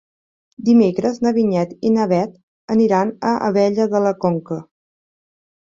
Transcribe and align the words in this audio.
Dimecres 0.69 1.19
na 1.25 1.33
Vinyet 1.35 1.75
i 1.89 1.93
na 1.99 2.09
Bet 2.13 2.33
aniran 2.77 3.15
a 3.35 3.39
Abella 3.51 3.89
de 3.95 4.05
la 4.09 4.17
Conca. 4.27 4.61